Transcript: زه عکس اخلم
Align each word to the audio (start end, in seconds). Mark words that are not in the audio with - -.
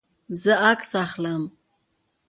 زه 0.41 0.53
عکس 0.71 0.91
اخلم 1.05 1.43